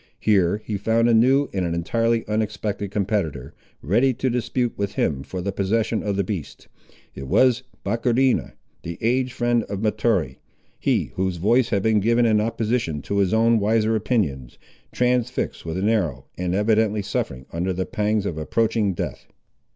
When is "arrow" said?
15.87-16.25